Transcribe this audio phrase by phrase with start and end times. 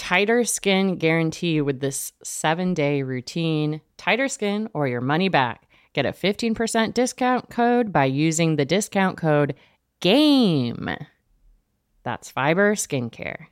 [0.00, 3.82] tighter skin guarantee with this seven day routine.
[3.98, 5.68] Tighter skin or your money back.
[5.92, 9.54] Get a 15% discount code by using the discount code
[10.00, 10.96] GAME.
[12.02, 13.48] That's Fiber Skincare.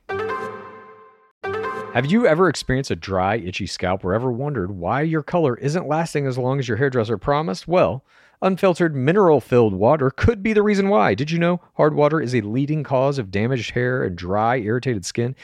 [1.93, 5.87] Have you ever experienced a dry, itchy scalp or ever wondered why your color isn't
[5.87, 7.67] lasting as long as your hairdresser promised?
[7.67, 8.03] Well,
[8.41, 11.13] unfiltered mineral filled water could be the reason why.
[11.13, 15.05] Did you know hard water is a leading cause of damaged hair and dry, irritated
[15.05, 15.35] skin?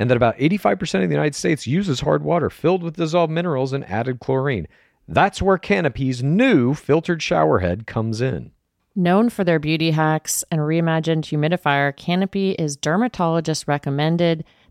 [0.00, 3.74] And that about 85% of the United States uses hard water filled with dissolved minerals
[3.74, 4.66] and added chlorine.
[5.06, 8.52] That's where Canopy's new filtered shower head comes in.
[8.96, 14.42] Known for their beauty hacks and reimagined humidifier, Canopy is dermatologist recommended.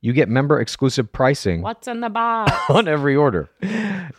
[0.00, 2.52] you get member exclusive pricing What's in the box?
[2.70, 3.48] on every order.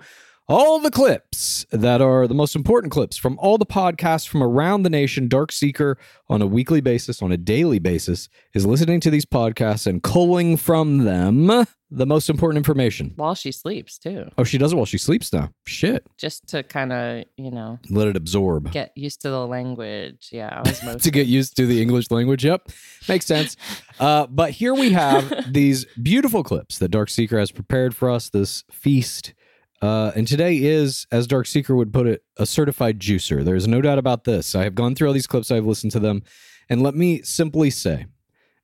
[0.49, 4.83] all the clips that are the most important clips from all the podcasts from around
[4.83, 5.27] the nation.
[5.29, 5.99] Dark Seeker,
[6.29, 10.57] on a weekly basis, on a daily basis, is listening to these podcasts and culling
[10.57, 13.13] from them the most important information.
[13.17, 14.29] While she sleeps, too.
[14.39, 15.51] Oh, she does it while she sleeps now.
[15.67, 16.05] Shit.
[16.19, 18.71] Just to kind of, you know, Let it absorb.
[18.73, 20.29] get used to the language.
[20.33, 21.05] Yeah, I was most.
[21.05, 22.45] to get used to the English language.
[22.45, 22.71] Yep,
[23.09, 23.57] makes sense.
[23.99, 28.29] Uh, but here we have these beautiful clips that Dark Seeker has prepared for us.
[28.29, 29.33] This feast,
[29.83, 33.45] uh, and today is, as Dark Seeker would put it, a certified juicer.
[33.45, 34.55] There is no doubt about this.
[34.55, 35.51] I have gone through all these clips.
[35.51, 36.23] I've listened to them,
[36.69, 38.07] and let me simply say,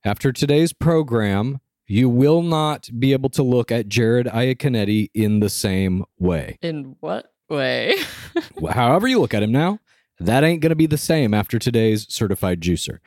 [0.04, 1.60] after today's program.
[1.88, 6.56] You will not be able to look at Jared Iaconetti in the same way.
[6.62, 7.96] In what way?
[8.70, 9.78] However, you look at him now,
[10.18, 13.00] that ain't going to be the same after today's certified juicer.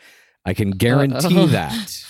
[0.45, 1.47] I can guarantee Uh-oh.
[1.47, 2.05] that.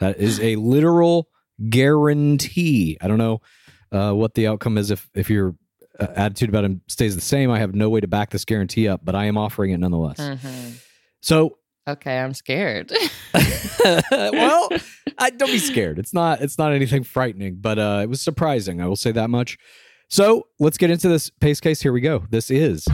[0.00, 1.28] That is a literal
[1.70, 2.98] guarantee.
[3.00, 3.40] I don't know
[3.92, 5.54] uh, what the outcome is if if your
[5.98, 7.50] uh, attitude about him stays the same.
[7.50, 10.18] I have no way to back this guarantee up, but I am offering it nonetheless.
[10.18, 10.82] Mhm.
[11.20, 11.58] So,
[11.88, 12.92] Okay, I'm scared.
[13.34, 14.68] well,
[15.18, 15.98] I, don't be scared.
[15.98, 18.82] It's not it's not anything frightening, but uh, it was surprising.
[18.82, 19.56] I will say that much.
[20.08, 21.80] So let's get into this pace case.
[21.80, 22.24] Here we go.
[22.30, 22.86] This is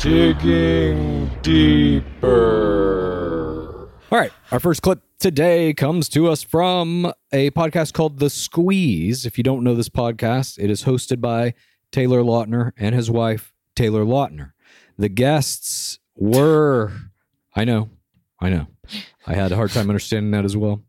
[0.00, 3.41] Digging deeper.
[4.12, 4.30] All right.
[4.50, 9.24] Our first clip today comes to us from a podcast called The Squeeze.
[9.24, 11.54] If you don't know this podcast, it is hosted by
[11.92, 14.52] Taylor Lautner and his wife, Taylor Lautner.
[14.98, 16.92] The guests were,
[17.56, 17.88] I know,
[18.38, 18.66] I know.
[19.26, 20.82] I had a hard time understanding that as well.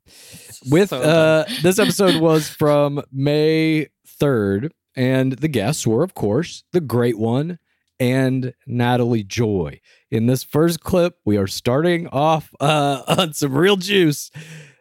[0.69, 3.87] With uh, this episode was from May
[4.19, 7.57] 3rd, and the guests were, of course, the great one
[7.99, 9.79] and Natalie Joy.
[10.11, 14.31] In this first clip, we are starting off uh, on some real juice.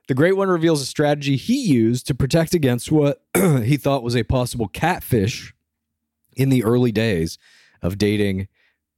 [0.08, 4.16] The Great One reveals a strategy he used to protect against what he thought was
[4.16, 5.54] a possible catfish
[6.36, 7.38] in the early days
[7.82, 8.48] of dating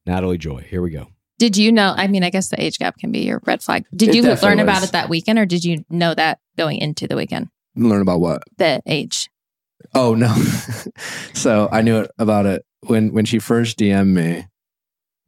[0.06, 0.66] Natalie Joy.
[0.68, 1.08] Here we go.
[1.38, 1.92] Did you know?
[1.96, 3.84] I mean, I guess the age gap can be your red flag.
[3.94, 6.78] Did It you definitely learn about it that weekend or did you know that going
[6.78, 7.48] into the weekend?
[7.76, 8.42] Learn about what?
[8.56, 9.30] The age.
[9.94, 10.34] Oh no.
[11.34, 14.46] so I knew it about it when when she first DM'd me.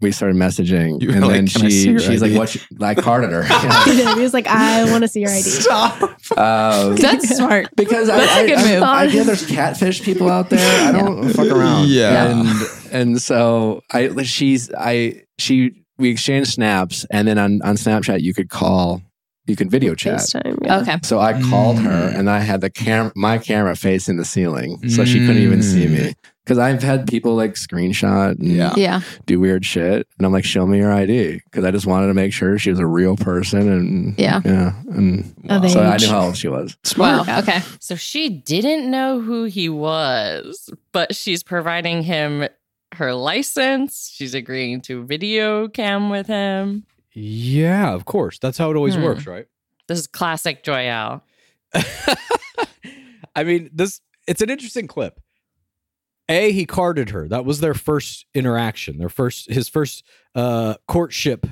[0.02, 2.60] We started messaging, You and then "Can I see she she's ID?" like, "What?" you-
[2.86, 3.44] I carded her.
[3.86, 4.14] He did.
[4.18, 5.40] He was like, I want to see your ID.
[5.40, 6.02] Stop.
[6.36, 7.68] um, That's smart.
[7.76, 8.82] because I, That's a I, good I, move.
[8.82, 10.88] I, yeah, there's catfish people out there.
[10.88, 11.88] I don't fuck around.
[11.88, 12.28] Yeah.
[12.28, 18.20] and and so I she's I she we exchanged snaps, and then on on Snapchat
[18.20, 19.00] you could call,
[19.46, 20.20] you can video chat.
[20.20, 20.58] FaceTime.
[20.64, 20.80] Yeah.
[20.80, 20.96] Okay.
[21.02, 22.18] So I called her Mm.
[22.18, 25.86] and I had the cam my camera facing the ceiling, so she couldn't even see
[25.88, 26.14] me.
[26.44, 28.72] Because I've had people like screenshot and Yeah.
[28.76, 29.00] Yeah.
[29.26, 32.14] do weird shit, and I'm like, "Show me your ID," because I just wanted to
[32.14, 34.40] make sure she was a real person, and Yeah.
[34.44, 36.02] yeah, and Of so I age.
[36.02, 36.76] knew how old she was.
[36.96, 37.22] Wow.
[37.38, 37.60] Okay.
[37.80, 42.46] so she didn't know who he was, but she's providing him
[42.94, 44.10] her license.
[44.14, 46.84] She's agreeing to video cam with him.
[47.18, 48.38] Yeah, of course.
[48.38, 49.02] That's how it always Hmm.
[49.04, 49.46] works, right?
[49.88, 51.22] This is classic Joyelle.
[53.34, 55.20] I mean, this it's an interesting clip.
[56.28, 57.28] A, he carded her.
[57.28, 58.98] That was their first interaction.
[58.98, 60.04] Their first his first
[60.34, 61.46] uh courtship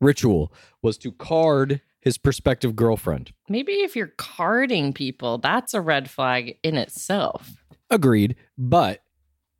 [0.00, 3.32] ritual was to card his prospective girlfriend.
[3.48, 7.64] Maybe if you're carding people, that's a red flag in itself.
[7.90, 9.01] Agreed, but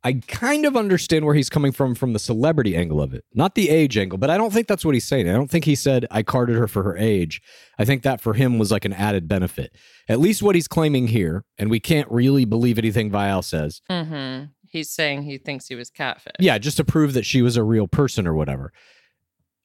[0.05, 3.55] I kind of understand where he's coming from from the celebrity angle of it, not
[3.55, 4.17] the age angle.
[4.17, 5.29] But I don't think that's what he's saying.
[5.29, 7.41] I don't think he said I carded her for her age.
[7.79, 9.73] I think that for him was like an added benefit.
[10.09, 13.81] At least what he's claiming here, and we can't really believe anything Viall says.
[13.89, 14.45] Mm-hmm.
[14.67, 16.33] He's saying he thinks he was catfish.
[16.39, 18.73] Yeah, just to prove that she was a real person or whatever.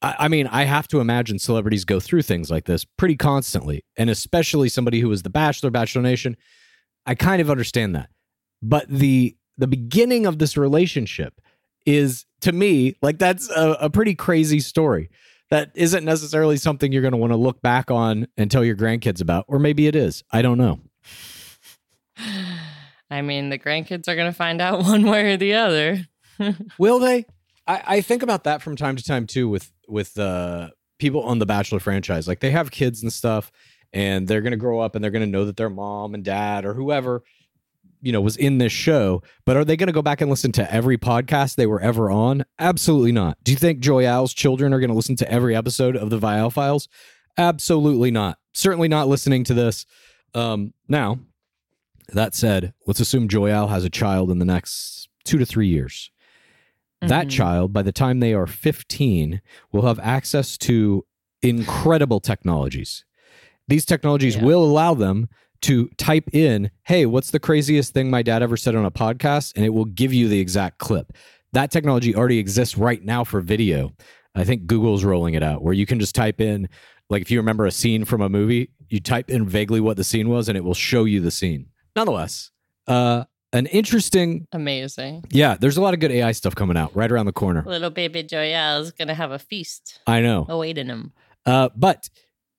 [0.02, 3.84] I, I mean, I have to imagine celebrities go through things like this pretty constantly,
[3.96, 6.36] and especially somebody who was the Bachelor, Bachelor Nation.
[7.06, 8.10] I kind of understand that,
[8.62, 11.40] but the the beginning of this relationship
[11.84, 15.10] is to me like that's a, a pretty crazy story.
[15.50, 18.76] That isn't necessarily something you're going to want to look back on and tell your
[18.76, 20.22] grandkids about, or maybe it is.
[20.30, 20.80] I don't know.
[23.10, 26.06] I mean, the grandkids are going to find out one way or the other.
[26.78, 27.24] Will they?
[27.66, 31.38] I, I think about that from time to time too with with uh, people on
[31.38, 32.28] the Bachelor franchise.
[32.28, 33.50] Like they have kids and stuff,
[33.94, 36.74] and they're gonna grow up and they're gonna know that their mom and dad or
[36.74, 37.22] whoever
[38.02, 39.22] you know was in this show.
[39.44, 42.44] But are they gonna go back and listen to every podcast they were ever on?
[42.58, 43.38] Absolutely not.
[43.44, 46.88] Do you think Joyal's children are gonna listen to every episode of the Viall Files?
[47.36, 48.38] Absolutely not.
[48.52, 49.86] Certainly not listening to this.
[50.34, 51.20] Um, now,
[52.12, 56.10] that said, let's assume Joyal has a child in the next two to three years.
[57.00, 57.30] That Mhm.
[57.30, 59.40] child, by the time they are 15,
[59.70, 61.04] will have access to
[61.42, 63.04] incredible technologies.
[63.68, 64.44] These technologies Yeah.
[64.44, 65.28] will allow them
[65.62, 69.52] to type in, hey, what's the craziest thing my dad ever said on a podcast?
[69.56, 71.12] And it will give you the exact clip.
[71.52, 73.92] That technology already exists right now for video.
[74.34, 76.68] I think Google's rolling it out where you can just type in,
[77.10, 80.04] like if you remember a scene from a movie, you type in vaguely what the
[80.04, 81.66] scene was and it will show you the scene.
[81.96, 82.50] Nonetheless,
[82.86, 85.24] uh, an interesting, Amazing.
[85.30, 87.64] yeah, there's a lot of good AI stuff coming out right around the corner.
[87.66, 90.44] Little baby Joyelle is going to have a feast I know.
[90.48, 91.12] awaiting him.
[91.46, 92.10] Uh, but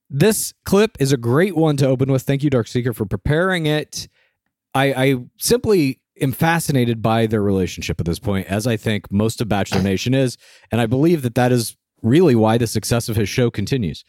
[0.10, 2.24] this clip is a great one to open with.
[2.24, 4.08] Thank you, Dark Seeker, for preparing it.
[4.74, 9.42] I, I simply am fascinated by their relationship at this point, as I think most
[9.42, 10.38] of Bachelor Nation is.
[10.72, 14.04] And I believe that that is really why the success of his show continues.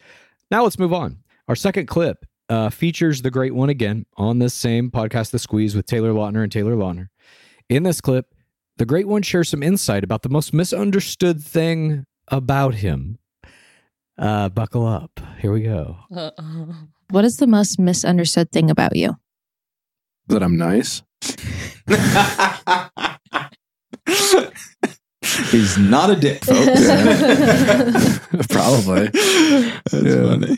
[0.49, 1.19] Now let's move on.
[1.47, 5.75] Our second clip uh, features the great one again on this same podcast, The Squeeze,
[5.75, 7.07] with Taylor Lautner and Taylor Lautner.
[7.69, 8.33] In this clip,
[8.77, 13.19] the great one shares some insight about the most misunderstood thing about him.
[14.17, 15.19] Uh, buckle up.
[15.39, 15.97] Here we go.
[17.09, 19.17] What is the most misunderstood thing about you?
[20.27, 21.01] That I'm nice.
[25.51, 26.57] He's not a dick, folks.
[28.49, 29.07] Probably.
[29.07, 30.25] That's Yeah.
[30.25, 30.57] funny.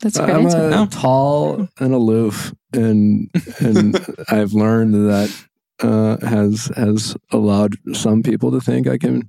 [0.00, 0.58] That's a good I'm answer.
[0.58, 0.86] uh, No.
[0.86, 3.98] tall and aloof, and and
[4.28, 5.44] I've learned that
[5.82, 9.28] uh, has has allowed some people to think I can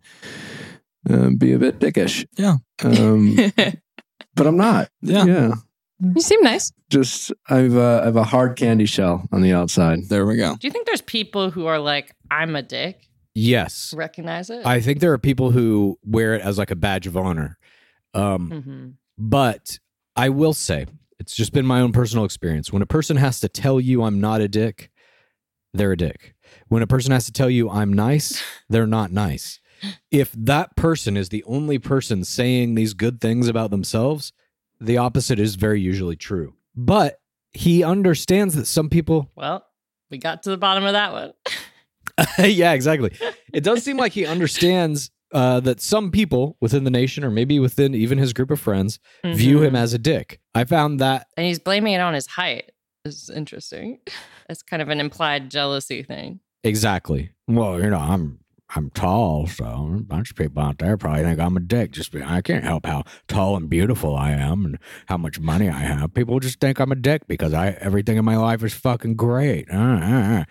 [1.09, 2.25] uh, be a bit dickish.
[2.35, 2.57] Yeah.
[2.83, 3.35] um,
[4.35, 4.89] but I'm not.
[5.01, 5.25] Yeah.
[5.25, 5.53] yeah.
[5.99, 6.71] you seem nice.
[6.89, 10.07] Just I've uh, I've a hard candy shell on the outside.
[10.09, 10.55] There we go.
[10.55, 13.07] Do you think there's people who are like, I'm a dick?
[13.33, 13.93] Yes.
[13.95, 14.65] Recognize it?
[14.65, 17.57] I think there are people who wear it as like a badge of honor.
[18.13, 19.79] Um, hmm but
[20.15, 20.87] I will say,
[21.19, 22.71] it's just been my own personal experience.
[22.71, 24.91] When a person has to tell you I'm not a dick,
[25.73, 26.35] they're a dick.
[26.67, 29.59] When a person has to tell you I'm nice, they're not nice.
[30.11, 34.31] If that person is the only person saying these good things about themselves,
[34.79, 36.53] the opposite is very usually true.
[36.75, 37.19] But
[37.51, 39.65] he understands that some people Well,
[40.11, 41.33] we got to the bottom of that one.
[42.39, 43.11] yeah, exactly.
[43.53, 47.57] It does seem like he understands uh, that some people within the nation, or maybe
[47.57, 49.67] within even his group of friends, view Mhm.
[49.67, 50.41] him as a dick.
[50.53, 52.71] I found that And he's blaming it on his height.
[53.05, 53.99] Is interesting.
[54.49, 56.41] It's kind of an implied jealousy thing.
[56.65, 57.31] exactly.
[57.47, 58.39] Well, you know, I'm
[58.75, 61.91] I'm tall, so a bunch of people out there probably think I'm a dick.
[61.91, 64.77] Just be, I can't help how tall and beautiful I am, and
[65.07, 66.13] how much money I have.
[66.13, 69.69] People just think I'm a dick because I everything in my life is fucking great.
[69.71, 70.43] Uh, uh, uh.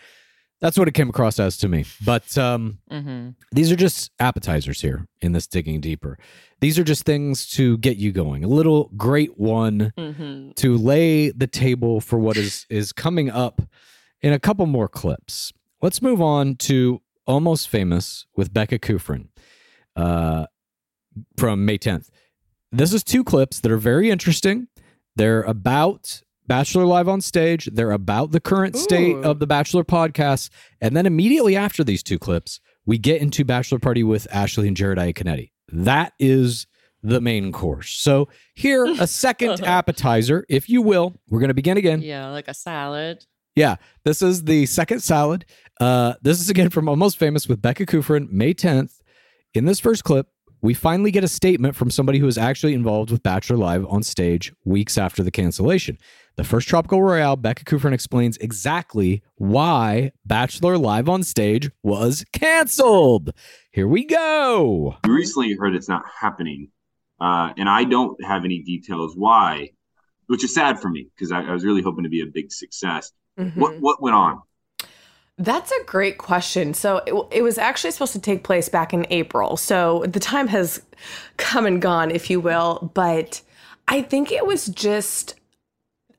[0.60, 1.84] That's what it came across as to me.
[2.02, 6.18] But um, hmm these are just appetizers here in this digging deeper.
[6.60, 8.42] These are just things to get you going.
[8.42, 13.60] A little great one hmm to lay the table for what is is coming up
[14.22, 15.52] in a couple more clips.
[15.82, 19.28] Let's move on to Almost Famous with Becca Kufrin
[19.96, 20.46] uh,
[21.36, 22.10] from May 10th.
[22.72, 24.68] This is two clips that are very interesting.
[25.16, 27.68] They're about Bachelor Live on stage.
[27.72, 29.22] They're about the current state Ooh.
[29.22, 30.50] of the Bachelor podcast.
[30.80, 34.76] And then immediately after these two clips, we get into Bachelor Party with Ashley and
[34.76, 35.52] Jared Iaconetti.
[35.68, 36.66] That is
[37.02, 37.90] the main course.
[37.92, 41.14] So here, a second appetizer, if you will.
[41.28, 42.02] We're going to begin again.
[42.02, 43.24] Yeah, like a salad.
[43.56, 45.44] Yeah, this is the second salad.
[45.80, 49.00] Uh, this is again from Almost Famous with Becca Kufrin, May 10th.
[49.54, 50.26] In this first clip,
[50.60, 54.02] we finally get a statement from somebody who is actually involved with Bachelor Live on
[54.02, 55.98] stage weeks after the cancellation.
[56.36, 63.30] The first Tropical Royale, Becca Kufrin explains exactly why Bachelor Live on stage was canceled.
[63.70, 64.96] Here we go.
[65.04, 66.70] We recently heard it's not happening,
[67.20, 69.70] uh, and I don't have any details why,
[70.26, 72.50] which is sad for me because I, I was really hoping to be a big
[72.50, 73.12] success.
[73.38, 73.56] Mhm.
[73.56, 74.42] What what went on?
[75.36, 76.74] That's a great question.
[76.74, 79.56] So it, it was actually supposed to take place back in April.
[79.56, 80.80] So the time has
[81.38, 82.90] come and gone, if you will.
[82.94, 83.42] But
[83.88, 85.34] I think it was just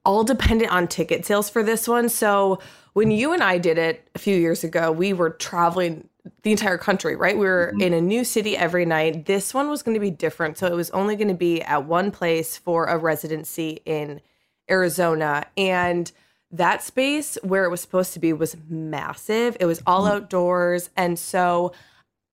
[0.04, 2.10] all dependent on ticket sales for this one.
[2.10, 2.60] So
[2.94, 6.10] when you and I did it a few years ago, we were traveling
[6.44, 7.38] the entire country, right?
[7.38, 9.28] We were in a new city every night.
[9.28, 10.58] This one was going to be different.
[10.58, 14.22] So it was only going to be at one place for a residency in
[14.70, 15.46] Arizona.
[15.56, 16.12] And
[16.52, 19.58] that space where it was supposed to be was massive.
[19.60, 20.90] It was all outdoors.
[20.96, 21.74] And so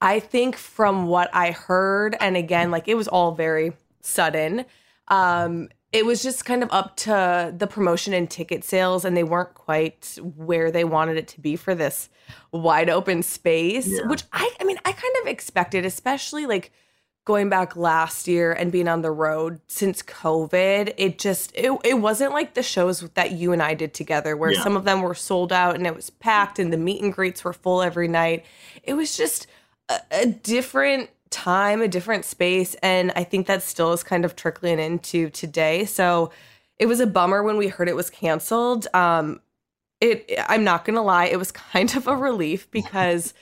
[0.01, 4.65] I think from what I heard, and again, like it was all very sudden,
[5.09, 9.25] um, it was just kind of up to the promotion and ticket sales, and they
[9.25, 12.09] weren't quite where they wanted it to be for this
[12.51, 14.07] wide open space, Yeah.
[14.07, 16.73] which I, I mean, I kind of expected, especially like
[17.25, 21.95] going back last year and being on the road since COVID, it just it, it
[21.95, 24.63] wasn't like the shows that you and I did together where Yeah.
[24.63, 27.45] some of them were sold out and it was packed and the meet and greets
[27.45, 28.45] were full every night.
[28.83, 29.47] It was just
[29.89, 34.35] a, a different time, a different space and I think that still is kind of
[34.35, 35.85] trickling into today.
[35.85, 36.33] So
[36.79, 38.89] it was a bummer when we heard it was canceled.
[38.95, 39.41] Um,
[40.01, 43.33] it I'm not gonna lie, it was kind of a relief because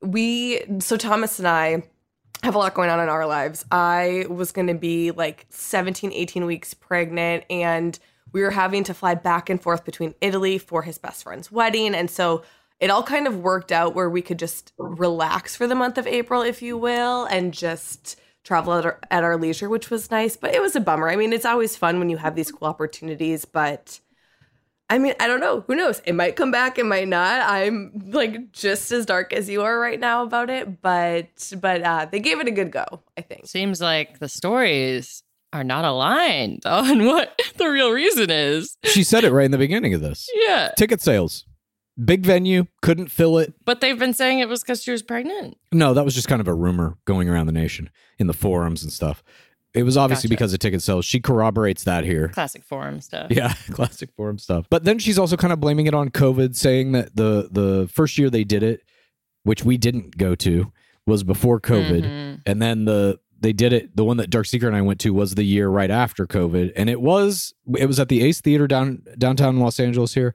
[0.00, 1.82] we so Thomas and I
[2.42, 3.64] have a lot going on in our lives.
[3.70, 7.98] I was going to be like 17, 18 weeks pregnant, and
[8.32, 11.94] we were having to fly back and forth between Italy for his best friend's wedding.
[11.94, 12.42] And so
[12.80, 16.06] it all kind of worked out where we could just relax for the month of
[16.06, 20.36] April, if you will, and just travel at our, at our leisure, which was nice.
[20.36, 21.08] But it was a bummer.
[21.08, 24.00] I mean, it's always fun when you have these cool opportunities, but.
[24.90, 25.64] I mean, I don't know.
[25.66, 26.00] Who knows?
[26.06, 27.48] It might come back, it might not.
[27.48, 31.28] I'm like just as dark as you are right now about it, but
[31.60, 32.84] but uh they gave it a good go,
[33.16, 33.46] I think.
[33.46, 38.76] Seems like the stories are not aligned on what the real reason is.
[38.84, 40.28] She said it right in the beginning of this.
[40.34, 40.72] Yeah.
[40.76, 41.44] Ticket sales.
[42.02, 43.54] Big venue, couldn't fill it.
[43.64, 45.56] But they've been saying it was because she was pregnant.
[45.72, 47.90] No, that was just kind of a rumor going around the nation
[48.20, 49.24] in the forums and stuff.
[49.74, 50.34] It was obviously Gotcha.
[50.38, 51.04] because of ticket sales.
[51.04, 52.28] She corroborates that here.
[52.28, 53.30] Classic forum stuff.
[53.30, 54.66] Yeah, classic forum stuff.
[54.70, 58.16] But then she's also kind of blaming it on COVID, saying that the the first
[58.18, 58.80] year they did it,
[59.44, 60.72] which we didn't go to,
[61.06, 62.42] was before COVID, Mhm.
[62.46, 63.94] and then the they did it.
[63.94, 66.72] The one that Dark Secret and I went to was the year right after COVID,
[66.74, 70.34] and it was it was at the Ace Theater down downtown Los Angeles here.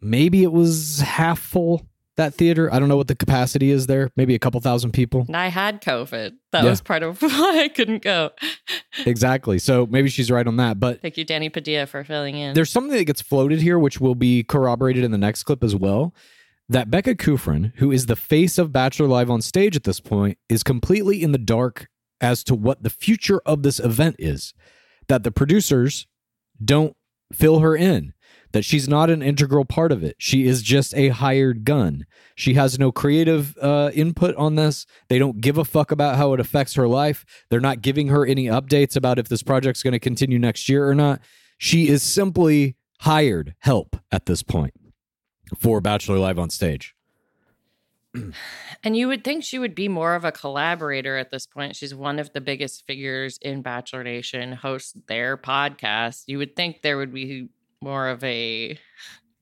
[0.00, 1.86] Maybe it was half full
[2.22, 2.72] that theater.
[2.72, 4.10] I don't know what the capacity is there.
[4.16, 5.24] Maybe a couple thousand people.
[5.26, 6.32] And I had COVID.
[6.52, 6.70] That Yeah.
[6.70, 8.30] was part of why I couldn't go.
[9.06, 9.58] exactly.
[9.58, 10.78] So maybe she's right on that.
[10.80, 12.54] But Thank you, Danny Padilla, for filling in.
[12.54, 15.74] There's something that gets floated here, which will be corroborated in the next clip as
[15.74, 16.14] well.
[16.68, 20.38] That Becca Kufrin, who is the face of Bachelor Live on stage at this point,
[20.48, 21.88] is completely in the dark
[22.20, 24.54] as to what the future of this event is.
[25.08, 26.06] That the producers
[26.64, 26.96] don't
[27.32, 28.12] fill her in,
[28.52, 30.16] that she's not an integral part of it.
[30.18, 32.04] She is just a hired gun.
[32.34, 34.86] She has no creative uh, input on this.
[35.08, 37.24] They don't give a fuck about how it affects her life.
[37.50, 40.88] They're not giving her any updates about if this project's going to continue next year
[40.88, 41.20] or not.
[41.58, 44.74] She is simply hired help at this point
[45.58, 46.94] for Bachelor Live on stage.
[48.84, 51.76] And you would think she would be more of a collaborator at this point.
[51.76, 56.24] She's one of the biggest figures in Bachelor Nation, hosts their podcast.
[56.26, 57.48] You would think there would be
[57.82, 58.78] more of a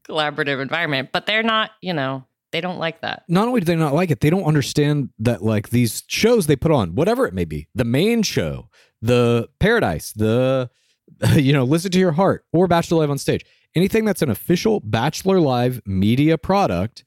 [0.09, 3.23] collaborative environment, but they're not, you know, they don't like that.
[3.28, 6.56] not only do they not like it, they don't understand that like these shows they
[6.56, 8.69] put on, whatever it may be, the main show,
[9.00, 10.69] the Paradise, the
[11.36, 14.80] you know, listen to your heart, or Bachelor Live on stage, anything that's an official
[14.80, 17.04] Bachelor Live media product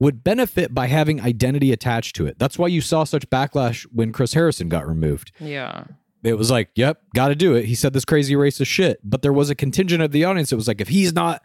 [0.00, 2.38] would benefit by having identity attached to it.
[2.38, 5.32] That's why you saw such backlash when Chris Harrison got removed.
[5.40, 5.84] Yeah.
[6.22, 7.66] It was like, yep, got to do it.
[7.66, 10.56] He said this crazy racist shit, but there was a contingent of the audience that
[10.56, 11.42] was like, if he's not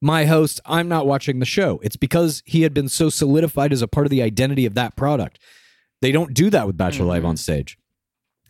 [0.00, 1.80] my host, I'm not watching the show.
[1.82, 4.96] It's because he had been so solidified as a part of the identity of that
[4.96, 5.38] product.
[6.00, 7.30] They don't do that with Bachelor Live mm-hmm.
[7.30, 7.78] on stage.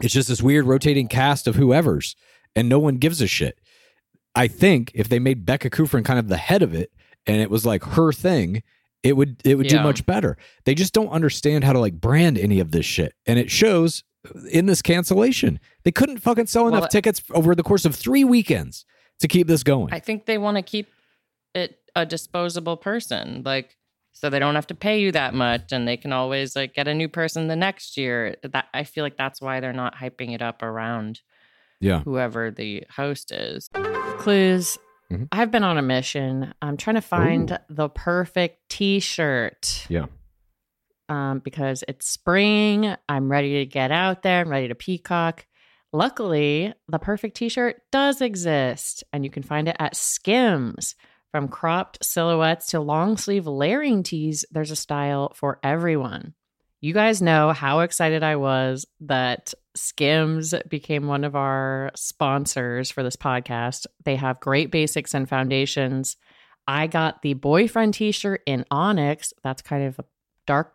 [0.00, 2.16] It's just this weird rotating cast of whoever's,
[2.56, 3.58] and no one gives a shit.
[4.34, 6.90] I think if they made Becca Kufrin kind of the head of it,
[7.26, 8.62] and it was like her thing,
[9.04, 10.36] it would it would do much better.
[10.64, 14.02] They just don't understand how to like brand any of this shit, and it shows
[14.50, 15.60] in this cancellation.
[15.84, 18.84] They couldn't fucking sell Well, enough tickets over the course of three weekends
[19.20, 19.92] to keep this going.
[19.92, 20.88] I think they want to keep
[21.54, 23.76] it a disposable person, like
[24.12, 26.88] so they don't have to pay you that much, and they can always like get
[26.88, 28.36] a new person the next year.
[28.42, 31.20] That I feel like that's why they're not hyping it up around
[31.80, 32.00] yeah.
[32.00, 33.68] whoever the host is.
[34.18, 34.78] Clues.
[35.12, 35.28] Mhm.
[35.32, 36.54] I've been on a mission.
[36.62, 39.86] I'm trying to find the perfect T-shirt.
[39.88, 40.06] Yeah.
[41.08, 42.94] Um, because it's spring.
[43.08, 44.40] I'm ready to get out there.
[44.40, 45.46] I'm ready to peacock.
[45.92, 50.96] Luckily, the perfect T-shirt does exist, and you can find it at Skims.
[51.30, 56.34] From cropped silhouettes to long sleeve layering tees, there's a style for everyone.
[56.80, 63.02] You guys know how excited I was that Skims became one of our sponsors for
[63.02, 63.86] this podcast.
[64.04, 66.16] They have great basics and foundations.
[66.68, 69.32] I got the boyfriend t shirt in Onyx.
[69.42, 70.04] That's kind of a
[70.46, 70.74] dark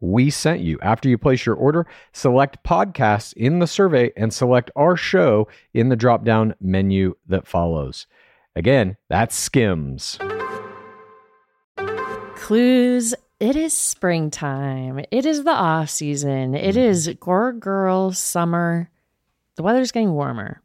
[0.00, 0.78] we sent you.
[0.80, 5.88] After you place your order, select podcasts in the survey and select our show in
[5.88, 8.06] the drop down menu that follows.
[8.54, 10.18] Again, that's Skims.
[12.36, 13.14] Clues.
[13.40, 15.04] It is springtime.
[15.12, 16.56] It is the off season.
[16.56, 16.90] It mm-hmm.
[16.90, 18.90] is Gore Girl summer.
[19.54, 20.60] The weather's getting warmer.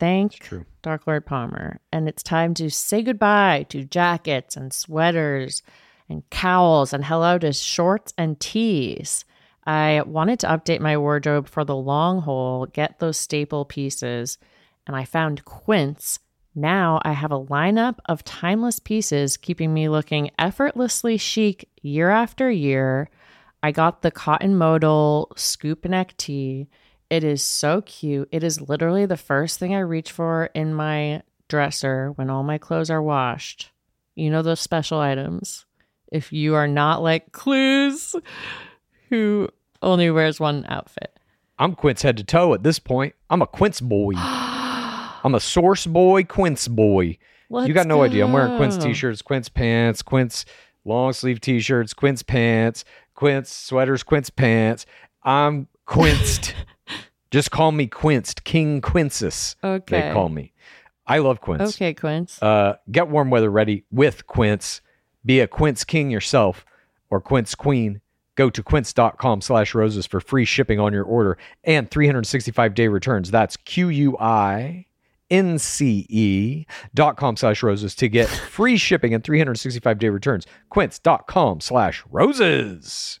[0.00, 0.66] Thank true.
[0.82, 1.80] Dark Lord Palmer.
[1.92, 5.62] And it's time to say goodbye to jackets and sweaters
[6.08, 9.24] and cowls and hello to shorts and tees.
[9.66, 14.38] I wanted to update my wardrobe for the long haul, get those staple pieces,
[14.86, 16.18] and I found Quince.
[16.54, 22.50] Now I have a lineup of timeless pieces keeping me looking effortlessly chic year after
[22.50, 23.10] year.
[23.62, 26.68] I got the cotton modal scoop neck tee.
[27.08, 28.28] It is so cute.
[28.30, 32.58] It is literally the first thing I reach for in my dresser when all my
[32.58, 33.70] clothes are washed.
[34.14, 35.64] You know those special items.
[36.14, 38.14] If you are not like Clues,
[39.10, 39.48] who
[39.82, 41.18] only wears one outfit.
[41.58, 43.16] I'm Quince head to toe at this point.
[43.30, 44.12] I'm a Quince boy.
[44.16, 47.18] I'm a source boy, Quince boy.
[47.50, 48.24] Let's you got no idea.
[48.24, 50.44] I'm wearing Quince t-shirts, Quince pants, Quince
[50.84, 52.84] long sleeve t-shirts, Quince pants,
[53.16, 54.86] Quince sweaters, Quince pants.
[55.24, 56.54] I'm quinced.
[57.32, 59.56] Just call me quinced, King Quinces.
[59.64, 60.00] Okay.
[60.00, 60.52] They call me.
[61.08, 61.74] I love Quince.
[61.74, 62.40] Okay, Quince.
[62.40, 64.80] Uh, get warm weather ready with Quince.
[65.24, 66.64] Be a Quince King yourself
[67.10, 68.00] or Quince Queen.
[68.36, 73.30] Go to quince.com slash roses for free shipping on your order and 365 day returns.
[73.30, 74.86] That's Q U I
[75.30, 80.46] N C E dot com slash roses to get free shipping and 365 day returns.
[80.70, 83.20] Quince.com slash roses.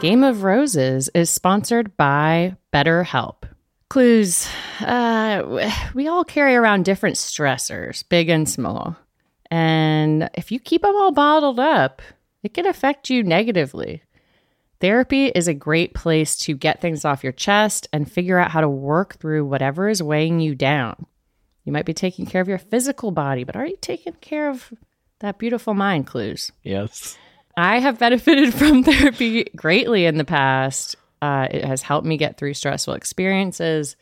[0.00, 3.44] Game of Roses is sponsored by BetterHelp.
[3.88, 4.48] Clues.
[4.80, 8.96] Uh, we all carry around different stressors, big and small.
[9.52, 12.00] And if you keep them all bottled up,
[12.42, 14.02] it can affect you negatively.
[14.80, 18.62] Therapy is a great place to get things off your chest and figure out how
[18.62, 21.04] to work through whatever is weighing you down.
[21.64, 24.72] You might be taking care of your physical body, but are you taking care of
[25.18, 26.50] that beautiful mind, Clues?
[26.62, 27.18] Yes.
[27.54, 30.96] I have benefited from therapy greatly in the past.
[31.20, 33.96] Uh, it has helped me get through stressful experiences,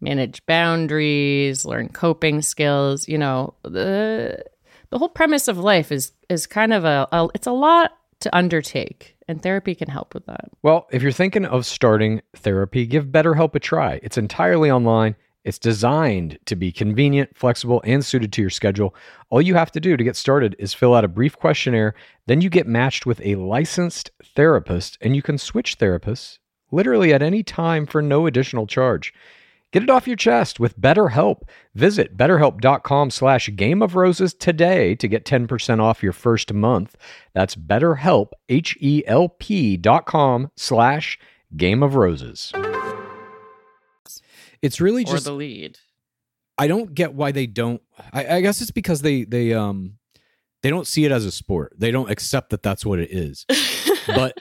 [0.00, 3.08] manage boundaries, learn coping skills.
[3.08, 4.44] You know, the
[4.92, 8.36] the whole premise of life is is kind of a, a it's a lot to
[8.36, 10.50] undertake, and therapy can help with that.
[10.62, 13.98] Well, if you're thinking of starting therapy, give BetterHelp a try.
[14.02, 15.16] It's entirely online.
[15.44, 18.94] It's designed to be convenient, flexible, and suited to your schedule.
[19.30, 21.94] All you have to do to get started is fill out a brief questionnaire.
[22.26, 26.38] Then you get matched with a licensed therapist, and you can switch therapists
[26.70, 29.12] literally at any time for no additional charge.
[29.72, 31.42] Get it off your chest with BetterHelp.
[31.74, 36.94] Visit betterhelp.com slash game of roses today to get 10% off your first month.
[37.32, 41.18] That's betterhelp, H-E-L-P dot com slash
[41.56, 42.52] game of roses.
[44.60, 45.78] It's really or just the lead.
[46.58, 47.80] I don't get why they don't.
[48.12, 49.94] I, I guess it's because they they um
[50.62, 51.72] they don't see it as a sport.
[51.76, 53.46] They don't accept that that's what it is.
[54.06, 54.36] but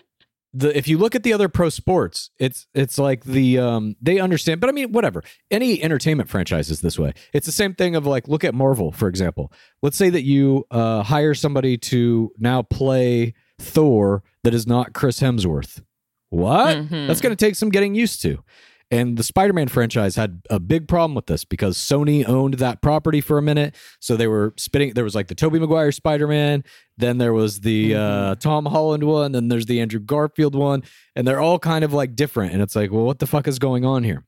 [0.53, 4.19] the if you look at the other pro sports, it's it's like the um they
[4.19, 4.59] understand.
[4.59, 5.23] But I mean, whatever.
[5.49, 7.13] Any entertainment franchise is this way.
[7.33, 9.51] It's the same thing of like look at Marvel for example.
[9.81, 15.19] Let's say that you uh, hire somebody to now play Thor that is not Chris
[15.21, 15.81] Hemsworth.
[16.29, 16.77] What?
[16.77, 17.07] Mhm.
[17.07, 18.43] That's going to take some getting used to.
[18.91, 22.81] And the Spider Man franchise had a big problem with this because Sony owned that
[22.81, 23.73] property for a minute.
[24.01, 24.93] So they were spitting.
[24.93, 26.65] There was like the Tobey Maguire Spider Man.
[26.97, 29.31] Then there was the uh, Tom Holland one.
[29.31, 30.83] Then there's the Andrew Garfield one.
[31.15, 32.51] And they're all kind of like different.
[32.51, 34.25] And it's like, well, what the fuck is going on here?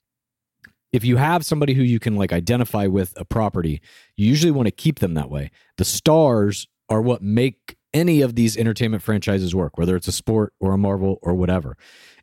[0.94, 3.82] If you have somebody who you can like identify with a property,
[4.16, 5.52] you usually want to keep them that way.
[5.78, 10.54] The stars are what make any of these entertainment franchises work, whether it's a sport
[10.60, 11.78] or a Marvel or whatever.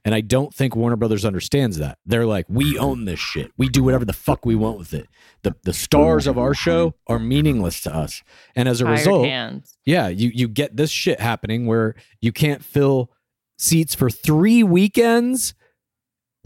[0.04, 1.98] And I don't think Warner Brothers understands that.
[2.06, 3.52] They're like, we own this shit.
[3.59, 5.06] We do whatever the fuck we want with it.
[5.42, 8.22] The the stars of our show are meaningless to us.
[8.56, 9.76] And as a result, hands.
[9.85, 13.11] yeah, you you get this shit happening where you can't fill
[13.59, 15.54] seats for 3 weekends.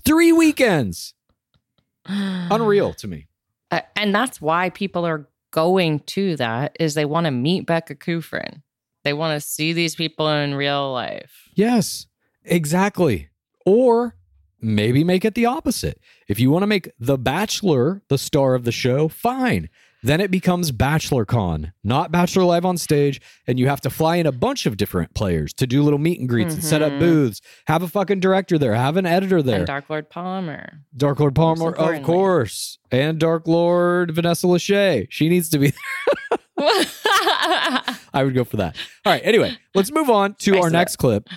[0.05, 1.15] 3 weekends.
[2.07, 3.29] Unreal to me.
[3.71, 7.95] Uh, and that's why people are going to that is they want to meet Becca
[7.95, 8.63] Kufrin.
[9.05, 11.49] They want to see these people in real life.
[11.55, 12.07] Yes,
[12.45, 13.29] exactly.
[13.67, 14.17] Or
[14.61, 16.01] maybe make it the opposite.
[16.29, 19.69] If you want to make The Bachelor the star of the show, fine.
[20.03, 23.23] Then it becomes Bachelor Con, not Bachelor Live on stage.
[23.47, 26.21] And you have to fly in a bunch of different players to do little meet
[26.21, 26.99] and greets and set up Mhm.
[26.99, 29.59] booths, have a fucking director there, have an editor there.
[29.61, 30.81] And Dark Lord Palmer.
[30.95, 32.77] Dark Lord Palmer, of course.
[32.91, 35.07] And Dark Lord Vanessa Lachey.
[35.09, 35.73] She needs to be
[36.59, 38.77] I would go for that.
[39.05, 39.23] All right.
[39.25, 40.71] Anyway, let's move on to I our swear.
[40.71, 41.29] next clip.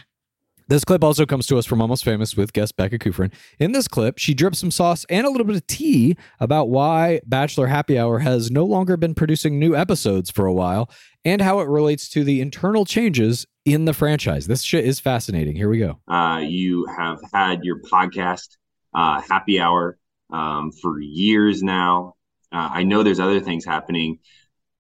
[0.69, 3.31] This clip also comes to us from Almost Famous with guest Becca Kufrin.
[3.57, 7.21] In this clip, she drips some sauce and a little bit of tea about why
[7.25, 10.89] Bachelor Happy Hour has no longer been producing new episodes for a while
[11.23, 14.47] and how it relates to the internal changes in the franchise.
[14.47, 15.55] This shit is fascinating.
[15.55, 15.99] Here we go.
[16.05, 18.57] Uh, you have had your podcast,
[18.93, 19.97] uh, Happy Hour.
[20.33, 22.15] um, for years now.
[22.51, 24.19] Uh, I know there's other things happening.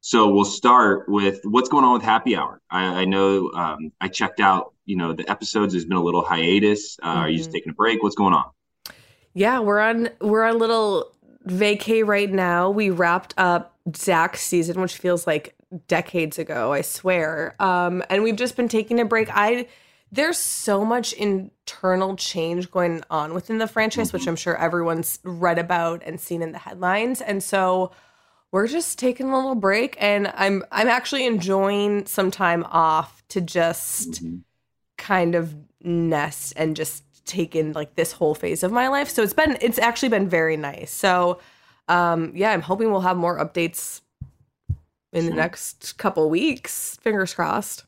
[0.07, 2.61] So we'll start with what's going on with Happy Hour.
[2.71, 5.73] I, I know um, I checked out, you know, the episodes.
[5.73, 6.97] There's been a little hiatus.
[7.03, 8.01] Uh, Are you just taking a break?
[8.01, 8.45] What's going on?
[9.33, 11.11] Yeah, we're on we're on a little
[11.45, 12.69] vacay right now.
[12.69, 15.55] We wrapped up Zach's season, which feels like
[15.89, 17.61] decades ago, I swear.
[17.61, 19.27] Um, and we've just been taking a break.
[19.33, 19.67] I
[20.09, 25.59] there's so much internal change going on within the franchise, which I'm sure everyone's read
[25.59, 27.19] about and seen in the headlines.
[27.19, 27.91] And so
[28.51, 33.41] we're just taking a little break and I'm I'm actually enjoying some time off to
[33.41, 34.21] just
[34.97, 39.09] kind of nest and just take in like this whole phase of my life.
[39.09, 40.91] So it's been it's actually been very nice.
[40.91, 41.39] So
[41.87, 44.01] um yeah, I'm hoping we'll have more updates
[45.13, 46.97] in the next couple weeks.
[47.01, 47.85] Fingers crossed.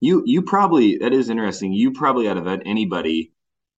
[0.00, 1.72] You you probably that is interesting.
[1.72, 3.32] You probably out of anybody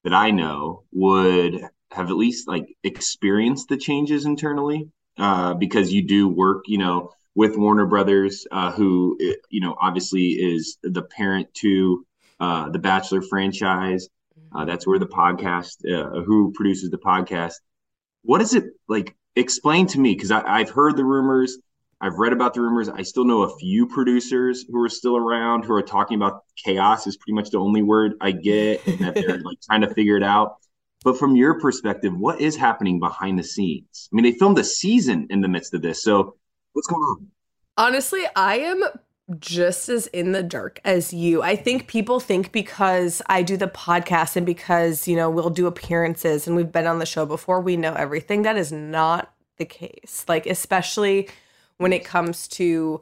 [0.05, 6.03] that I know would have at least like experienced the changes internally uh, because you
[6.03, 9.19] do work, you know, with Warner Brothers, uh, who
[9.51, 12.07] you know obviously is the parent to
[12.41, 14.09] uh, the Bachelor franchise.
[14.55, 17.55] Uh, that's where the podcast, uh, who produces the podcast.
[18.23, 19.17] What is it like?
[19.35, 21.57] Explain to me because I've heard the rumors.
[22.03, 22.89] I've read about the rumors.
[22.89, 27.07] I still know a few producers who are still around who are talking about chaos
[27.07, 30.17] is pretty much the only word I get and that they're like trying to figure
[30.17, 30.57] it out.
[31.05, 34.09] But from your perspective, what is happening behind the scenes?
[34.13, 36.03] I mean, they filmed a season in the midst of this.
[36.03, 36.37] So
[36.73, 37.27] what's going on?
[37.77, 38.83] Honestly, I am
[39.39, 41.43] just as in the dark as you.
[41.43, 45.67] I think people think because I do the podcast and because, you know, we'll do
[45.67, 48.43] appearances and we've been on the show before, we know everything.
[48.43, 50.25] That is not the case.
[50.29, 51.29] Like, especially
[51.79, 53.01] when it comes to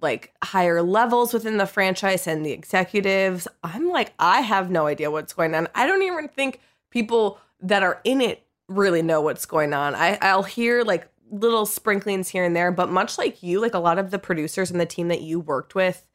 [0.00, 3.48] like higher levels within the franchise and the executives.
[3.62, 5.68] I'm like, I have no idea what's going on.
[5.74, 9.94] I don't even think people that are in it really know what's going on.
[9.94, 13.78] I, I'll hear like little sprinklings here and there, but much like you, like a
[13.78, 16.06] lot of the producers and the team that you worked with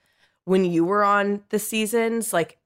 [0.45, 2.57] when you were on the seasons, like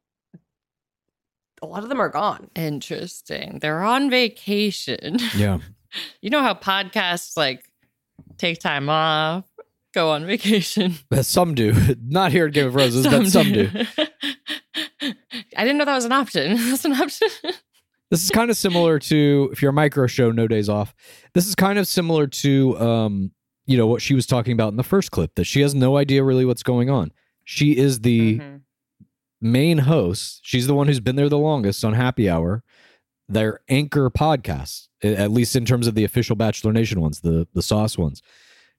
[1.62, 2.50] a lot of them are gone.
[2.56, 3.60] Interesting.
[3.62, 5.18] They're on vacation.
[5.36, 5.60] Yeah.
[6.22, 7.64] you know how podcasts like
[8.38, 9.46] take time off,
[9.94, 10.96] go on vacation.
[11.22, 11.74] Some do.
[12.08, 13.70] Not here at Game of Roses, but some do.
[15.02, 16.56] I didn't know that was an option.
[16.70, 17.30] That's an option.
[18.10, 20.96] This is kind of similar to if you're a micro show, no days off.
[21.34, 23.32] This is kind of similar to um,
[23.66, 25.98] you know, what she was talking about in the first clip, that she has no
[25.98, 27.12] idea really what's going on.
[27.44, 28.62] She is the Mhm.
[29.42, 30.40] main host.
[30.44, 32.64] She's the one who's been there the longest on Happy Hour,
[33.28, 37.62] their anchor podcast, at least in terms of the official Bachelor Nation ones, the the
[37.62, 38.22] sauce ones.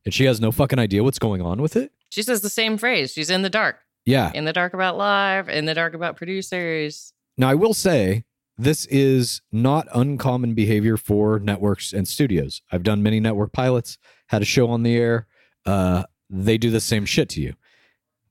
[0.07, 1.93] And she has no fucking idea what's going on with it.
[2.11, 3.13] She says the same phrase.
[3.13, 3.81] She's in the dark.
[4.07, 4.33] Yeah.
[4.35, 7.13] In the dark about live, in the dark about producers.
[7.37, 8.25] Now, I will say
[8.59, 12.61] this is not uncommon behavior for networks and studios.
[12.73, 15.27] I've done many network pilots, had a show on the air.
[15.65, 17.55] Uh, they do the same shit to you,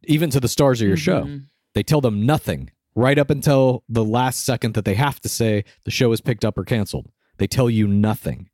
[0.04, 1.24] even to the stars of your show.
[1.24, 1.46] Mhm.
[1.74, 5.63] They tell them nothing right up until the last second that they have to say
[5.86, 7.10] the show is picked up or canceled.
[7.38, 8.50] They tell you nothing.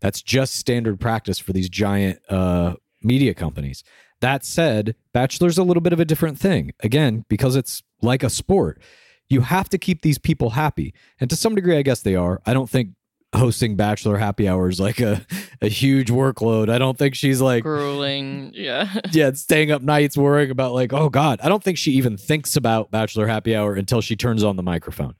[0.00, 3.82] That's just standard practice for these giant uh, media companies.
[4.20, 6.72] That said, Bachelor's a little bit of a different thing.
[6.80, 8.80] Again, because it's like a sport.
[9.28, 10.94] You have to keep these people happy.
[11.20, 12.40] And to some degree, I guess they are.
[12.46, 12.90] I don't think
[13.34, 15.26] hosting Bachelor happy hour is like a,
[15.60, 16.70] a huge workload.
[16.70, 18.52] I don't think she's like Grueling.
[18.54, 19.00] Yeah.
[19.12, 21.40] yeah, staying up nights worrying about like, oh God.
[21.42, 24.62] I don't think she even thinks about Bachelor Happy Hour until she turns on the
[24.62, 25.14] microphone.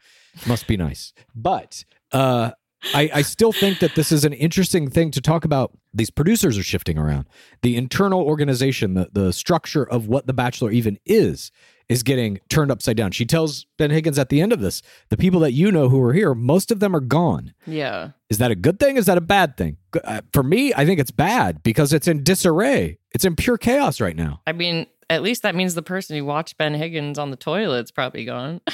[0.47, 1.13] Must be nice.
[1.35, 2.53] But uh
[2.95, 5.77] I, I still think that this is an interesting thing to talk about.
[5.93, 7.27] These producers are shifting around.
[7.63, 11.51] The internal organization, the, the structure of what The Bachelor even is,
[11.89, 13.11] is getting turned upside down.
[13.11, 16.03] She tells Ben Higgins at the end of this, the people that you know who
[16.03, 17.55] are here, most of them are gone.
[17.67, 18.11] Yeah.
[18.29, 18.97] Is that a good thing?
[18.97, 19.79] Is that a bad thing?
[20.05, 22.99] Uh, For me, I think it's bad because it's in disarray.
[23.13, 24.43] It's in pure chaos right now.
[24.47, 27.91] I mean, at least that means the person who watched Ben Higgins on the toilet's
[27.91, 28.61] probably gone.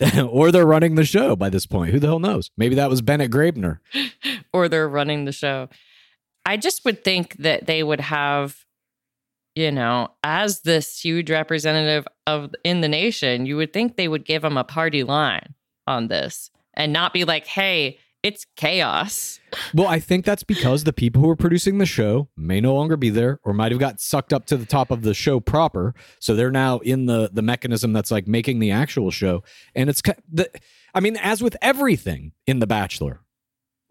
[0.28, 1.92] or they're running the show by this point.
[1.92, 2.50] Who the hell knows?
[2.56, 3.78] Maybe that was Bennett Graebner.
[4.52, 5.68] or they're running the show.
[6.44, 8.64] I just would think that they would have,
[9.54, 14.24] you know, as this huge representative of in the nation, you would think they would
[14.24, 15.54] give them a party line
[15.86, 19.40] on this and not be like, "Hey, it's chaos."
[19.74, 22.96] Well, I think that's because the people who are producing the show may no longer
[22.96, 25.94] be there or might have got sucked up to the top of the show proper.
[26.20, 29.42] So they're now in the the mechanism that's like making the actual show.
[29.74, 30.48] And it's the
[30.94, 33.20] I mean, as with everything in The Bachelor,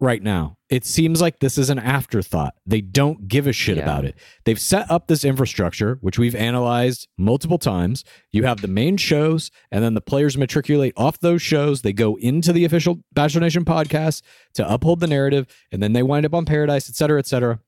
[0.02, 0.56] right now.
[0.68, 2.54] It seems like this is an afterthought.
[2.66, 3.84] They don't give a shit Yeah.
[3.84, 4.16] about it.
[4.44, 8.04] They've set up this infrastructure, which we've analyzed multiple times.
[8.32, 11.82] You have the main shows, and then the players matriculate off those shows.
[11.82, 14.22] They go into the official Bachelor Nation podcast
[14.54, 17.60] to uphold the narrative, and then they wind up on Paradise, et cetera, et cetera.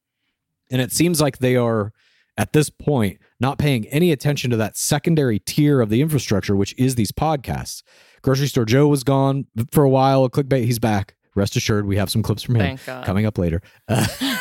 [0.70, 1.92] And it seems like they are,
[2.36, 6.74] at this point, not paying any attention to that secondary tier of the infrastructure, which
[6.76, 7.82] is these podcasts.
[8.22, 10.28] Grocery Store Joe was gone for a while.
[10.28, 11.14] Clickbait, he's back.
[11.34, 13.60] Rest assured, we have some clips from him coming up later.
[13.88, 14.06] Uh,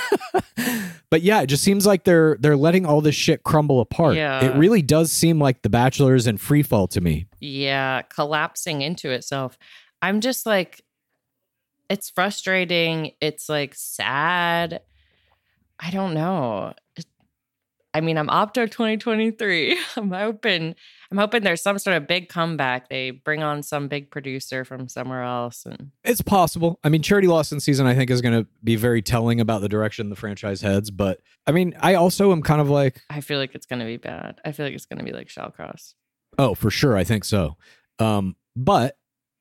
[1.09, 4.15] but yeah, it just seems like they're they're letting all this shit crumble apart.
[4.15, 4.43] Yeah.
[4.45, 7.27] It really does seem like The Bachelor's in free fall to me.
[7.39, 9.57] yeah, collapsing into itself.
[10.01, 10.81] I'm just like,
[11.89, 13.11] it's frustrating.
[13.21, 14.81] It's like sad.
[15.79, 16.73] I don't know.
[17.93, 19.77] I mean, I'm Opto 2023.
[19.97, 20.75] I'm hoping,
[21.11, 22.89] I'm hoping there's some sort of big comeback.
[22.89, 26.79] They bring on some big producer from somewhere else, and It's possible.
[26.83, 29.69] I mean, Charity Lawson season I think is going to be very telling about the
[29.69, 30.89] direction the franchise heads.
[30.89, 33.97] But I mean, I also am kind of like, I feel like it's gonna be
[33.97, 34.39] bad.
[34.45, 35.93] I feel like it's gonna be like Shallcross,
[36.37, 37.57] oh, for sure, I think so.
[37.99, 38.97] Um, but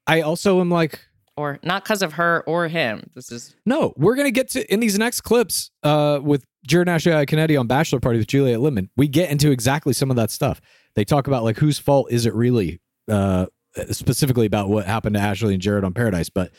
[0.07, 1.01] I also am like,
[1.37, 3.11] or not because of her or him.
[3.15, 7.13] This is No, we're gonna get to in these next clips uh, with Jared Ashley
[7.13, 8.89] Iaconetti on Bachelor Party with Juliet Litman.
[8.97, 10.61] We get into exactly some of that stuff.
[10.95, 13.47] They talk about like whose fault is it really, uh,
[13.91, 16.29] specifically about what happened to Ashley and Jared on Paradise.
[16.29, 16.53] But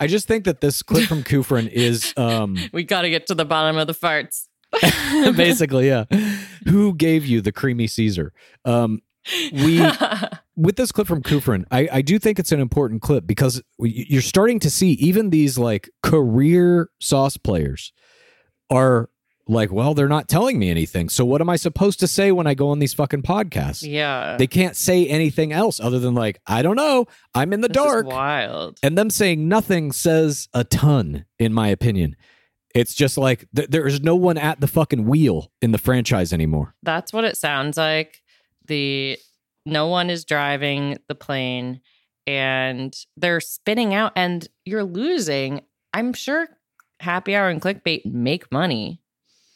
[0.00, 3.34] I just think that this clip from Kufrin is um, we got to get to
[3.34, 4.46] the bottom of the farts.
[5.36, 6.04] basically yeah.
[6.68, 8.32] Who gave you the creamy Caesar?
[8.66, 9.00] Um,
[9.52, 9.80] we
[10.56, 14.22] with this clip from Kufrin, I, I do think it's an important clip because you're
[14.22, 17.92] starting to see even these like career sauce players
[18.70, 19.08] are
[19.50, 21.08] like, well, they're not telling me anything.
[21.08, 23.82] So what am I supposed to say when I go on these fucking podcasts?
[23.82, 27.68] yeah, They can't say anything else other than like, I don't know, I'm in the
[27.68, 28.06] This is dark.
[28.06, 28.78] wild.
[28.82, 32.14] And them saying nothing says a ton, in my opinion.
[32.74, 36.34] It's just like th- there is no one at the fucking wheel in the franchise
[36.34, 36.74] anymore.
[36.82, 38.20] That's what it sounds like.
[38.68, 39.18] The
[39.66, 41.80] no one is driving the plane
[42.26, 45.62] and they're spinning out and you're losing.
[45.92, 46.48] I'm sure
[47.00, 49.00] happy hour and clickbait make money.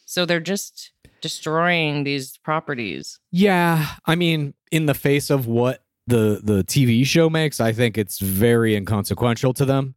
[0.05, 3.19] So they're just destroying these properties.
[3.31, 7.97] Yeah, I mean, in the face of what the the TV show makes, I think
[7.97, 9.95] it's very inconsequential to them.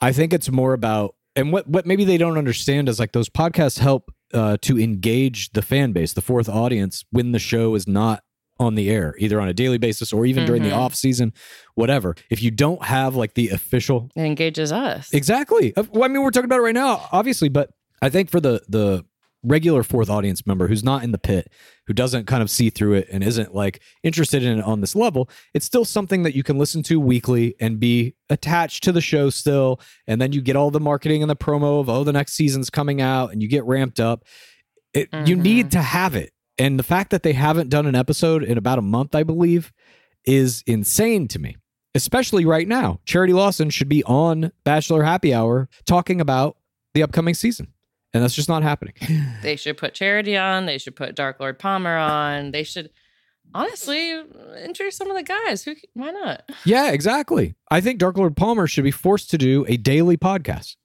[0.00, 3.28] I think it's more about and what what maybe they don't understand is like those
[3.28, 7.86] podcasts help uh, to engage the fan base, the fourth audience, when the show is
[7.86, 8.24] not
[8.58, 10.76] on the air, either on a daily basis or even during the Mhm.
[10.78, 11.32] off season,
[11.74, 12.14] whatever.
[12.30, 15.12] If you don't have like the official It engages us.
[15.12, 15.72] Exactly.
[15.76, 17.70] Well, I mean, we're talking about it right now, obviously, but
[18.02, 19.04] I think for the the
[19.42, 21.52] regular fourth audience member who's not in the pit,
[21.86, 24.96] who doesn't kind of see through it and isn't like interested in it on this
[24.96, 29.00] level, it's still something that you can listen to weekly and be attached to the
[29.00, 29.78] show still.
[30.08, 32.70] And then you get all the marketing and the promo of oh, the next season's
[32.70, 34.24] coming out, and you get ramped up.
[34.94, 35.42] It, You Mhm.
[35.42, 38.78] need to have it, and the fact that they haven't done an episode in about
[38.78, 39.72] a month, I believe,
[40.24, 41.56] is insane to me
[41.96, 43.00] especially right now.
[43.06, 46.58] Charity Lawson should be on Bachelor Happy Hour talking about
[46.94, 47.72] the upcoming season.
[48.12, 48.94] And that's just not happening.
[49.42, 50.66] They should put Charity on.
[50.66, 52.50] They should put Dark Lord Palmer on.
[52.52, 52.90] They should
[53.54, 54.12] honestly
[54.62, 55.64] introduce some of the guys.
[55.64, 55.74] Who?
[55.94, 56.42] Why not?
[56.64, 57.54] yeah, exactly.
[57.70, 60.76] I think Dark Lord Palmer should be forced to do a daily podcast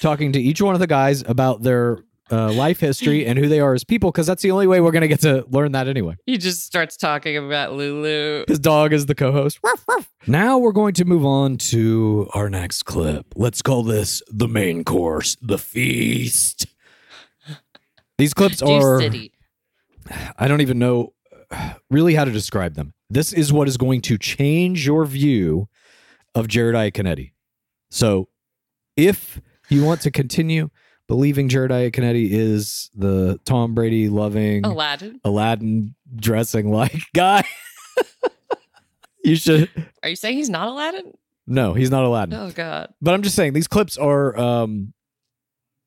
[0.00, 1.98] talking to each one of the guys about their
[2.32, 4.90] uh, life history and who they are as people, because that's the only way we're
[4.90, 6.16] going to get to learn that anyway.
[6.26, 8.44] He just starts talking about Lulu.
[8.48, 9.60] His dog is the co host.
[10.26, 13.26] Now we're going to move on to our next clip.
[13.36, 16.66] Let's call this the main course, the feast.
[18.18, 19.00] These clips Juice are.
[19.00, 19.32] City.
[20.38, 21.12] I don't even know
[21.50, 22.94] uh, really how to describe them.
[23.10, 25.68] This is what is going to change your view
[26.34, 27.32] of Jared Iaconetti.
[27.90, 28.28] So,
[28.96, 30.70] if you want to continue
[31.12, 35.20] believing Jared Iaconetti is the Tom Brady loving Aladdin.
[35.24, 37.44] Aladdin dressing like guy,
[39.22, 39.68] you should.
[40.02, 41.12] Are you saying he's not Aladdin?
[41.46, 42.38] No, he's not Aladdin.
[42.38, 42.94] Oh God.
[43.02, 44.94] But I'm just saying these clips are um,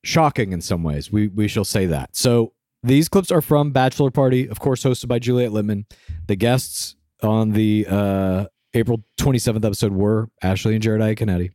[0.03, 1.11] shocking in some ways.
[1.11, 2.15] We we shall say that.
[2.15, 5.85] So these clips are from Bachelor Party, of course, hosted by Juliet Litman.
[6.27, 11.49] The guests on the uh, April 27th episode were Ashley and Jared Iaconetti.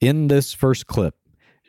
[0.00, 1.14] In this first clip,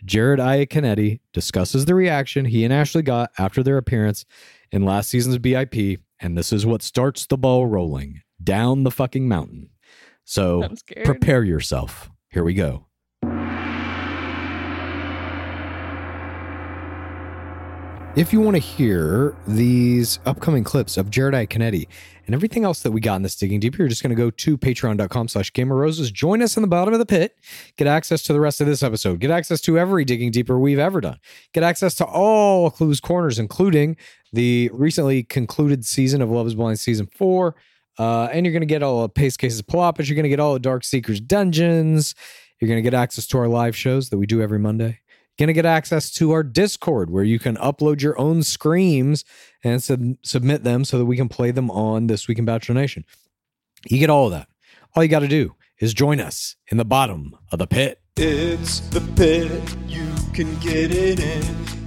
[0.06, 4.26] Jared Iaconetti discusses the reaction he and Ashley got after their appearance
[4.72, 9.28] in last season's BIP, and this is what starts the ball rolling down the fucking
[9.28, 9.70] mountain.
[10.24, 10.70] So
[11.06, 12.10] prepare yourself.
[12.30, 12.86] Here we go.
[18.18, 21.88] If you want to hear these upcoming clips of Jared Iaconetti
[22.26, 24.32] and everything else that we got in this digging deeper, you're just going to go
[24.32, 26.12] to patreon.com slash gameofroses.
[26.12, 27.38] Join us in the bottom of the pit.
[27.78, 29.20] Get access to the rest of this episode.
[29.20, 31.20] Get access to every digging deeper we've ever done.
[31.54, 33.96] Get access to all Clues Corners, including
[34.34, 37.56] the recently concluded season of Love is Blind season four.
[38.00, 40.10] Uh, and you're going to get all of Pace Cases Palopas.
[40.10, 42.16] You're going to get all of Dark Seekers Dungeons.
[42.60, 45.02] You're going to get access to our live shows that we do every Monday.
[45.38, 49.24] Going to get access to our Discord where you can upload your own screams
[49.64, 52.74] and sub- submit them so that we can play them on This Week in Bachelor
[52.74, 53.06] Nation.
[53.88, 54.48] You get all of that.
[54.96, 58.02] All you got to do is join us in the bottom of the pit.
[58.18, 59.52] It's the pit,
[59.88, 61.44] you can get it in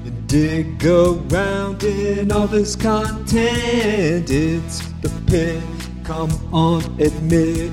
[0.06, 4.30] and dig around in all this content.
[4.30, 5.60] It's the pit,
[6.04, 7.72] come on, admit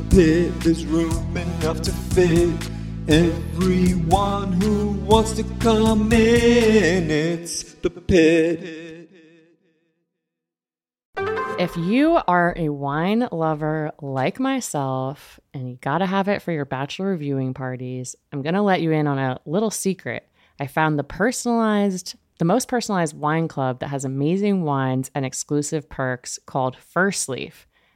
[0.11, 2.69] pit, there's room enough to fit
[3.07, 7.09] everyone who wants to come in.
[7.09, 9.09] It's the pit.
[11.57, 16.51] If you are a wine lover like myself and you got to have it for
[16.51, 20.27] your bachelor viewing parties, I'm to let you in on a little secret.
[20.59, 25.87] I found the personalized, the most personalized wine club that has amazing wines and exclusive
[25.87, 27.67] perks called First Leaf.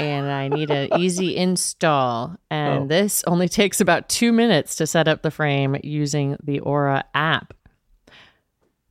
[0.00, 2.36] and I need an easy install.
[2.50, 2.86] And Oh.
[2.86, 7.54] this only takes about two minutes to set up the frame using the Aura app.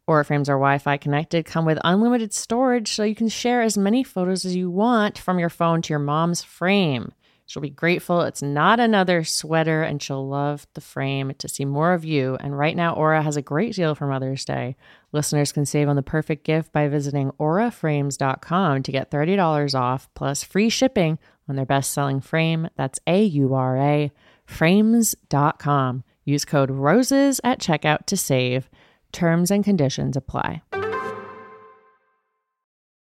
[0.05, 3.77] Aura frames are Wi Fi connected, come with unlimited storage, so you can share as
[3.77, 7.13] many photos as you want from your phone to your mom's frame.
[7.45, 11.93] She'll be grateful it's not another sweater, and she'll love the frame to see more
[11.93, 12.35] of you.
[12.39, 14.75] And right now, Aura has a great deal for Mother's Day.
[15.13, 20.43] Listeners can save on the perfect gift by visiting auraframes.com to get $30 off plus
[20.43, 22.67] free shipping on their best selling frame.
[22.75, 24.11] That's A U R A
[24.45, 26.03] frames.com.
[26.25, 28.69] Use code ROSES at checkout to save.
[29.11, 30.63] Terms and conditions apply.